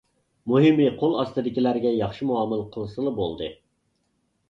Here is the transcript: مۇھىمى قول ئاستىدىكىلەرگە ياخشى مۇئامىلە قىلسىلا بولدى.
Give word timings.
مۇھىمى 0.51 0.87
قول 1.01 1.13
ئاستىدىكىلەرگە 1.19 1.93
ياخشى 1.99 2.31
مۇئامىلە 2.33 2.69
قىلسىلا 2.75 3.17
بولدى. 3.23 3.55